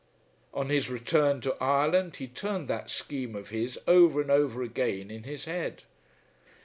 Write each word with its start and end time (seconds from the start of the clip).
On 0.51 0.69
his 0.69 0.89
return 0.89 1.41
to 1.41 1.55
Ireland 1.63 2.15
he 2.15 2.27
turned 2.27 2.67
that 2.67 2.89
scheme 2.89 3.35
of 3.35 3.49
his 3.49 3.77
over 3.87 4.19
and 4.19 4.31
over 4.31 4.63
again 4.63 5.11
in 5.11 5.25
his 5.25 5.45
head. 5.45 5.83